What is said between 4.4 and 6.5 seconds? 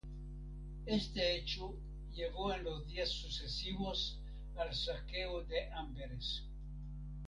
al saqueo de Amberes.